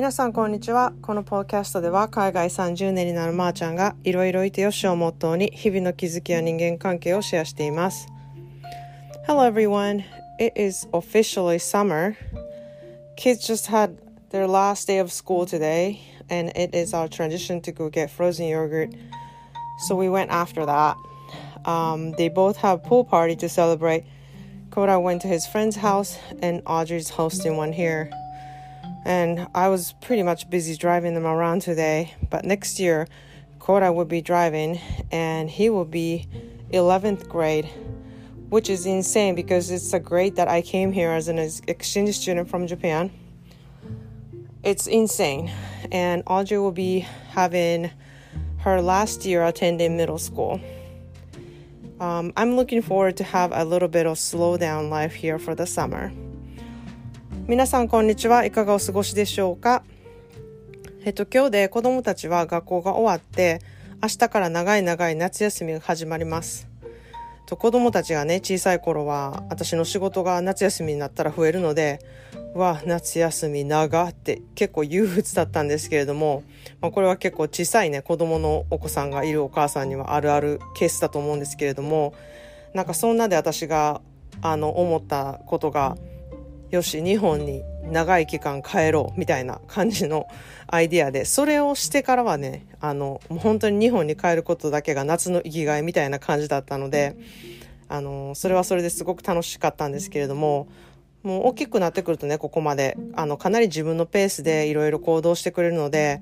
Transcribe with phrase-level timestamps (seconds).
[0.00, 8.06] 皆さんこんにちはこのポッドキャストでは海外30年になるまーちゃんがいろいろいてよしをモットーに日々の気づきや人間関係をシェアしています
[9.26, 10.04] Hello everyone
[10.38, 12.14] It is officially summer
[13.16, 13.96] Kids just had
[14.30, 18.48] their last day of school today and it is our tradition to go get frozen
[18.48, 18.90] yogurt
[19.88, 20.96] so we went after that
[21.64, 24.04] um, they both have pool party to celebrate
[24.70, 28.10] Koda went to his friend's house and Audrey's hosting one here
[29.05, 32.13] and I was pretty much busy driving them around today.
[32.29, 33.07] But next year,
[33.59, 34.79] Koda will be driving,
[35.11, 36.27] and he will be
[36.71, 37.69] 11th grade,
[38.49, 42.49] which is insane because it's a grade that I came here as an exchange student
[42.49, 43.11] from Japan.
[44.63, 45.51] It's insane,
[45.91, 46.99] and Audrey will be
[47.29, 47.89] having
[48.59, 50.61] her last year attending middle school.
[51.99, 55.53] Um, I'm looking forward to have a little bit of slow down life here for
[55.55, 56.11] the summer.
[57.47, 58.45] 皆さんこんにちは。
[58.45, 59.83] いかがお過ごしでしょうか？
[61.03, 63.59] えっと今日で子供たちは学校が終わって
[64.01, 66.67] 明日から長い長い夏休みが始まります。
[67.47, 71.99] と子供たちがね小さい頃は私の仕事が夏休みになったら増えるので
[72.53, 76.43] わ夏休み長って結構憂鬱だったんですけれども、
[76.79, 82.13] まあ、これは結構小さいね子供のお子さんがいるお母さんにはあるあるケースだと思うんですけれども
[82.73, 83.99] なんかそんなで私が
[84.41, 85.97] あの思ったことが
[86.71, 90.27] よし日本に長い期間帰ろうみたいな感じの
[90.67, 97.17] アイディアでそれをしてからはねあのもう本当に日本に帰ることだけが夏の生きがいみたいな感じだったので
[97.89, 100.69] あのそれはそれですごく楽しかったんですけれども
[101.23, 106.19] もう大きくなってくるとねここまであのかなり自分のペースでいろいろ行動してくれるので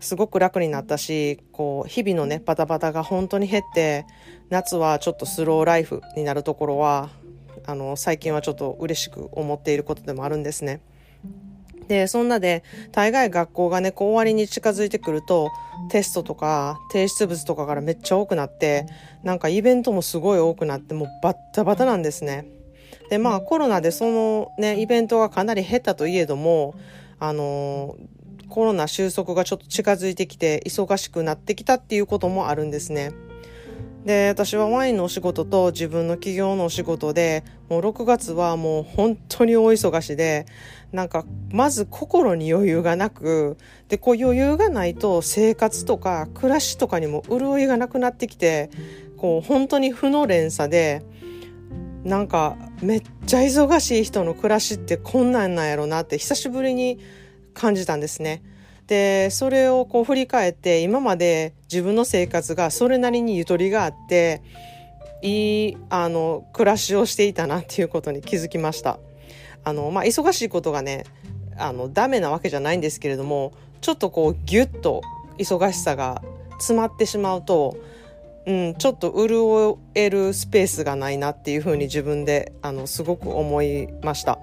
[0.00, 4.06] すごく楽になったしこう日々のねバタバタが本当に減って
[4.48, 7.10] 夏はちょっとスローライフになるところは
[7.70, 10.80] あの最近はちょっと嬉しく思っていることでもあるんですね。
[11.86, 12.62] でそんなで
[12.92, 15.50] 大概学校がねこう終わりに近づいてくると
[15.90, 18.86] テストとか提出物とかからめっちゃ多くなって
[19.24, 22.46] なんかイベントもすごい多くなってもうバッタバタなんですね。
[23.08, 26.74] でまあコロナでそのねイベントがかなり減ったといえども
[27.18, 27.96] あの
[28.48, 33.12] コロナ収束がちょっと近づいてきて忙しくなってきたっていうこともあるんですね。
[34.04, 40.46] で私はワインのお仕事と自分の企業のお仕事でもう6月はもう本当に大忙しで
[40.90, 48.70] なんかまず心に余裕がなくでこう余裕がないと生活とか暮らしとかにも潤いがなくなってきて
[49.18, 51.02] こう本当に負の連鎖で
[52.04, 56.98] なんかめっちゃ忙しい人の暮らしってこんなんなんやろなって久しぶりに
[57.52, 58.42] 感じたんですね。
[58.90, 64.42] でそれをこう振り返って今まで自分の生活がそれなりにゆとりがあって
[65.22, 68.98] いいあの暮らしをしていたなっていうことに気づきました
[69.62, 71.04] あの、まあ、忙しいことがね
[71.56, 75.02] あのダメなわけじゃないんですけれどもちょっとこうギュッと
[75.38, 76.20] 忙しさが
[76.54, 77.76] 詰まってしまうと、
[78.46, 84.40] うん、ちょっと潤えるスペースがないなっていうふうに自分であのすごく思いました。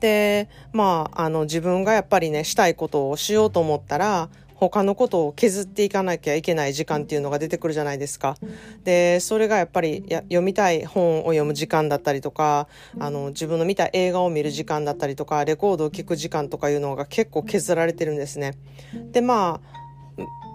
[0.00, 4.28] でまああの自分がやっぱりねしたいことをしようと思ったら
[4.58, 8.36] 他のことを削っていかなきゃいけない時間っていうのが出てくるじゃないですか。
[8.82, 12.66] でそれがやっぱり読みたい本を読む時間だったりとか
[12.98, 18.54] あの自分の見た映画を見る時間だったりとかレコードを聴く時間とかいうのが結構削られてるんですね。
[19.12, 19.77] でまあ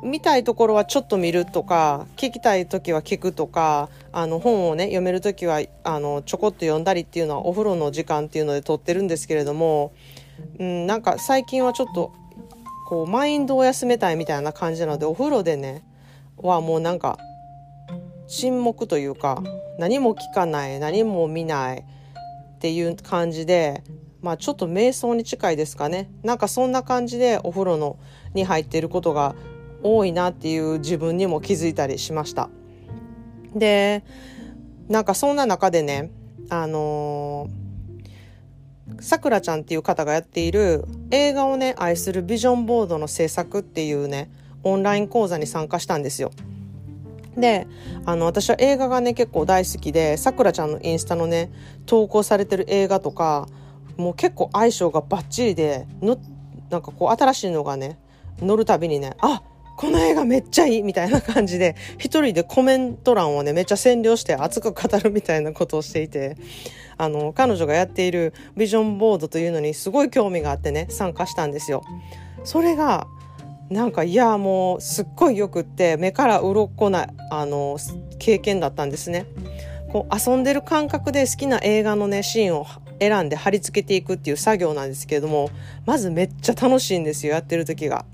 [0.03, 9.93] 見たいところはちょっと見るとか聞きたい時は聞くとかあの本をね読める時はあのちょこっと読んだりっていうのはお風呂の時間っていうので撮ってるんですけれども、
[10.59, 12.13] うん、なんか最近はちょっと
[12.87, 15.83] こうマインドを休めたいみたいな感じなのでお風呂でね
[16.37, 17.17] はもうなんか
[18.27, 19.41] 沈黙というか
[19.79, 23.83] 何も聞かない何も見ないっていう感じで
[24.21, 26.09] まあちょっと瞑想に近いですかね。
[26.23, 27.97] なんかそんな感じでお風呂の
[28.33, 29.35] に入っていることが
[29.83, 32.49] 多いなっていう自分にも気づいたりしました。
[33.55, 34.03] で、
[34.87, 36.11] なんかそんな中でね、
[36.49, 37.47] あの
[38.99, 44.29] さくらちゃんっていう方がやっている映画をね、愛するビジョンボードの制作っていうね、
[44.63, 46.31] オンライン講座に参加したんですよ。
[47.37, 47.67] で、
[48.05, 51.51] あの、私は映画がね、結構大好きで、さくらちゃんのインスタのね、
[51.85, 53.47] 投稿されてる映画とか、
[53.97, 56.17] もう結構相性がバッチリで、の、
[56.69, 57.97] なんかこう新しいのがね、
[58.39, 59.41] 乗るたびにね、あ
[59.75, 66.37] この映画めっちゃいいみたいな感じで、一人でコメント欄をね、めっちゃ占領して熱く語るみたいなことをしていて、
[66.97, 71.83] あの、彼女がやっているビジョンボードというのにすごい興味があってね、参加したんですよ。
[72.43, 73.07] それが、
[73.69, 77.77] なんか、いや、もう、すっごいよくって、目から鱗な、あの、
[78.19, 79.25] 経験だったんですね。
[79.91, 82.67] こう、遊んでる感覚で好きな映画のね、シーンを
[82.99, 85.49] 選んで貼り付けていくっていう作業なんですけれども
[85.85, 88.05] まずめっちゃ楽しいんですよやってる時が。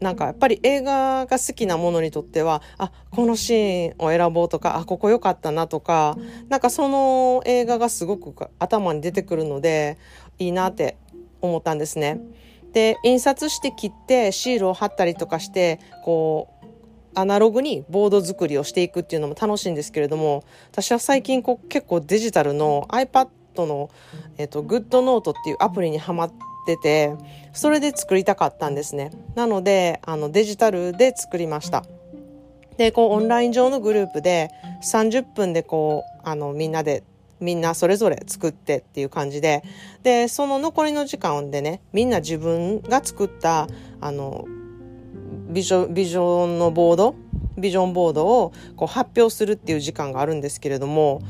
[0.00, 9.96] なんかやっぱり映画が好きなものにとってはあこのシーンを選ぼうとかあここ良かったなとかなんかその映画がすごく頭に出てくるので
[10.38, 10.98] いいなって
[11.40, 12.20] 思ったんですね。
[12.72, 16.66] で印刷して切ってシールを貼ったりとかしてこう
[17.14, 23.88] アナログにボード作りをしていくっていうのも楽しいんですけれども私は最近こう結構デジタルの iPad の、
[24.36, 26.30] えっと、グッドノートっていうアプリにはま
[26.66, 27.14] ってて
[27.52, 31.84] それで作りたかったんですねなのであのデジタルで作りました
[32.76, 34.50] でこうオンライン上のグループで
[34.82, 37.04] 30分でこうあのみんなで
[37.38, 39.62] みんなそれぞれ作ってっていう感じで
[40.02, 43.68] でその残りの時間でねみんな自分が作った
[44.00, 44.46] あの
[45.48, 47.14] ビジョビジョンのボード
[47.56, 51.22] ビジョンボードをこう発表するっていう時間があるんですけれども、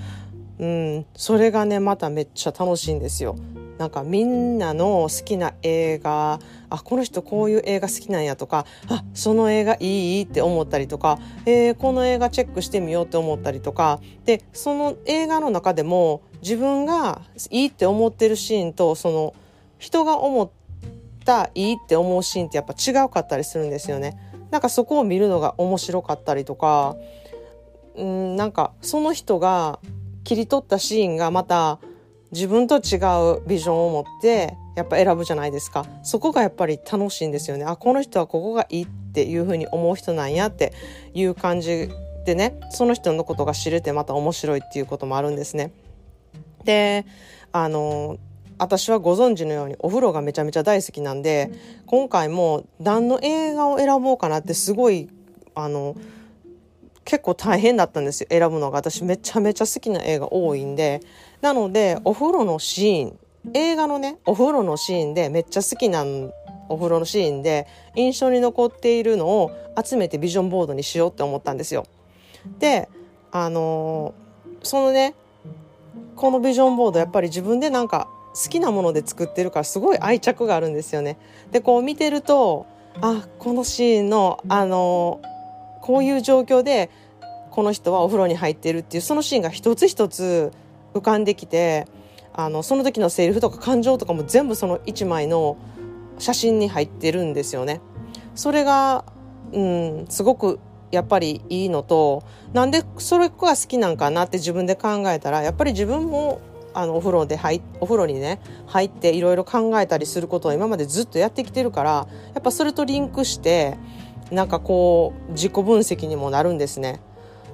[0.59, 3.37] うん、それがねまためっちゃ楽しいんですよ。
[3.79, 6.39] なんかみんなの好きな映画
[6.71, 17.21] あこの人こういう映画好きなんやとかあその映画いいって思ったりとか、えー、この映画チェックしてみようって思ったりとかでその映画の中でも自分が
[17.51, 19.35] いいって思ってるシーンとその
[19.79, 20.51] 人が思っ
[21.25, 24.19] たいいって思うシーンってやっぱ違うかったりするんですよね。
[24.51, 26.97] なんかそこを見るのが面白かったりとか
[27.97, 29.81] うんなんかその人が
[30.25, 31.79] 切り取ったシーンがまた
[32.37, 33.01] 自分と違
[33.33, 35.87] うビジョンを持ってやっぱ選ぶじゃないですか。
[36.03, 37.65] そこがやっぱり楽しいんですよね。
[37.65, 40.75] あこの人はここがいいっていうふうに思う人なんやって
[41.15, 41.89] いう感じ
[42.27, 45.73] でねその人のことが知れてまた面白いっていうこともあるんですね。
[46.65, 47.07] で
[47.53, 48.19] あの
[48.59, 51.51] 私はご存知のようにお風呂がめちゃめちゃ大好きなんで
[51.87, 55.09] 今回も何の映画を選ぼうかなってすごい
[55.55, 55.97] あの
[57.07, 58.27] 結構大変だったんですよ。
[58.31, 58.77] 選ぶのが。
[58.77, 61.01] 私めちゃめちゃ好きな映画多いんで
[61.41, 63.19] なのでお風呂のシーン
[63.55, 66.05] 映画のねお風呂のシーンでめっちゃ好きな
[66.69, 69.53] お風呂のシーンで印象に残っているのを
[69.83, 71.87] 集めてビジョンボードにしようって思ったんですよ。
[72.59, 72.89] で
[73.31, 75.15] あのー、そのね
[76.17, 81.19] このビジョンボードやっぱり自分でなんか好きなもので作ってるからすごい愛着があるんですよね。
[81.53, 82.67] でこう見てると
[83.01, 85.37] あこのシーンのあのー
[85.87, 86.91] こういう状況で
[87.53, 90.51] この人はお風呂に入ってるっていうそのシーンが一つ一つ
[90.99, 91.87] 浮かんできて
[92.33, 95.57] あのその時のセリフとか感情とかも全部その1枚の
[96.19, 97.81] 写真に入ってるんですよね。
[98.35, 99.05] それが、
[99.53, 100.61] うん、すごく
[100.91, 102.23] やっぱりいいのと
[102.53, 106.41] なんでそれが好きなんかなって自分で考えたらやっぱり自分も
[106.75, 113.79] あのお風呂で入お風呂にね入っていろいろ考えたりすることを今までずっとやってきてるからやっぱそれとリンクして
[114.31, 117.01] なんかこう自己分析にもなるんですね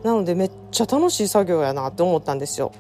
[0.03, 2.73] なのでめっちゃ楽しい作業やなって思ったんですよ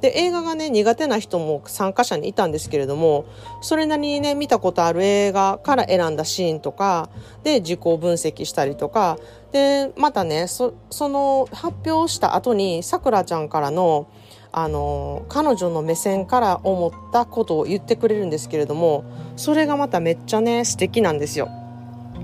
[0.00, 3.26] で映画がね苦手な人も参加者にいたんですけれども
[3.62, 7.08] それなりにね見たことある映画から選んだシーンとか
[7.42, 9.18] で自己分析したりとか
[9.52, 14.08] でまたねその発表した後にさくらちゃんからの
[14.52, 19.04] あの彼女の目線から思ったことを言ってくれるんですけれども
[19.36, 21.50] それがまためっちゃね素敵なんですよ。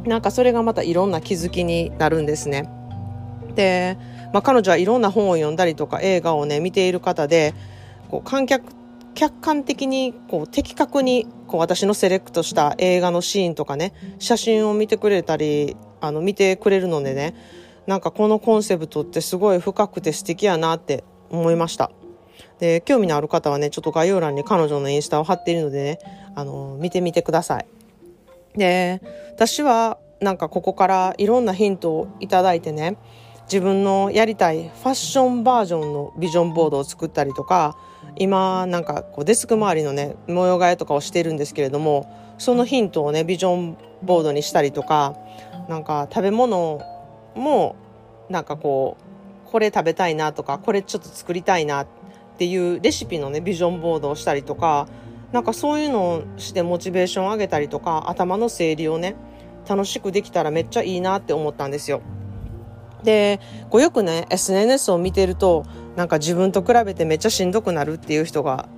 [0.05, 2.69] なんかそれがまたいろんな気づきになるんですね。
[3.55, 3.99] で、
[4.33, 7.55] まあ、彼女はいろんな本を読んだりとか映画をね見ている方で
[8.11, 8.65] こう観客
[9.15, 17.35] 客観的にこう的確にこう私のセレクトした映画のシーンとかね写真を見てくれたりあの見てくれるのでね
[17.87, 21.91] なんかこのコンセプトってすごい深くて素敵やなって思いました。
[22.59, 25.99] で興味のある方はねちょっと概要欄に彼女のインスタを貼っているのでね
[26.35, 27.67] あの見てみてください。
[28.57, 29.03] で
[29.35, 32.97] 私はなんかここからいろんなヒントをいただいてね
[33.45, 37.77] 自分のやりたいファッションバージョンのビジョンボードを作ったりとか
[38.17, 45.17] 今なんかこうデスク周りのね模様替えとかをしているんですけれどもそのヒントをねビジョンボードにしたりとか
[45.69, 46.81] なんか食べ物
[47.35, 47.77] も
[48.29, 48.97] なんかこ
[49.47, 51.87] うこれ食べたいなとかこれちょっと作りたいなっ
[52.39, 54.89] ていうレシピのねビジョンボードをしたりとか
[55.33, 59.15] なんかそういうのをしてモチベーションを上げたりとか頭の整理をね
[59.69, 62.03] 楽しくできたらめっちゃいいなって思ったんですよ。
[63.05, 63.41] で
[63.71, 65.65] こうよくね SNS を見てると
[65.97, 68.69] なんか自分と比べてめっちゃしんどくなるっていう人が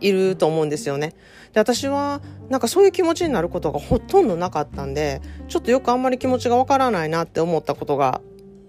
[0.00, 1.14] いると思うんですよね。
[1.52, 8.20] で私はなんかそういう気持ちになることがほとんどなかったんでちょっとよくあんまり気持ちがわからないなって思ったことが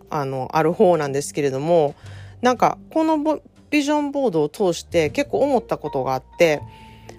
[0.09, 1.95] あのある方なんですけれども
[2.41, 6.61] なんかこのビジョンボードを通して結構思ったことがあって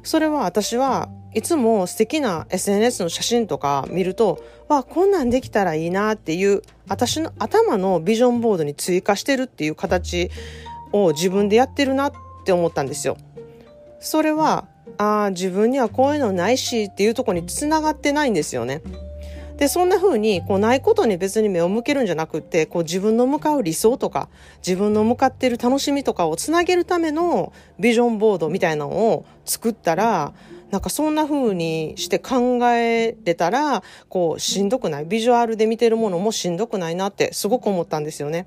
[0.03, 10.31] それは私はいつも素敵な SNS の写真とか見ると、わ、こんなんできたらいいなっていう、私の頭のビジョンボードに追加してるっていう形
[10.93, 12.13] を自分でやってるなっ
[12.45, 13.17] て思ったんですよ。
[14.01, 14.67] それは
[14.99, 18.83] あ自分にはこういうのないしっていうとこにつながってないんですよね。
[19.57, 24.29] で、そんな風に、こう、ないことに別に目を向けるんじゃなくって、こう、自分の向かう理想とか、
[24.59, 30.35] 自分の向かってる楽しみとかをつなげるためのビジョンボードみたいなのを作ったら、
[30.71, 35.05] なんかそんな風にして考えれたら、こう、しんどくない？
[35.07, 38.47] ビジュアルで見てるものもしんどくないなってすごく思ったんですよね。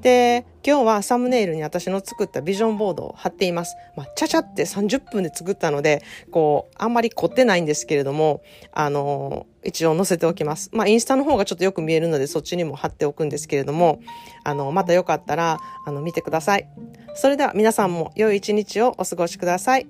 [0.00, 3.76] で、今日はサムネイルに私の作ったビジョンボードを貼っています。
[3.94, 10.70] まあ、ちゃちゃって30分で作ったので、こう、あんまり凝ってないんですけれども、あの一応載せておきます。
[10.72, 14.00] まあ、インスタの方がちょっとよく見えるので、そっちにも貼っておくんですけれども、
[14.44, 16.68] あの、またよかったら、あの、見てください。
[17.14, 19.86] それでは皆さんも良い一日をお過ごしください。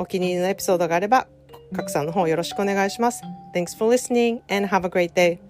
[0.00, 1.28] お気に入りのエピソードがあれば、
[1.76, 3.22] 拡散の方よろしくお願いします。
[3.54, 5.49] Thanks for listening and have a great day.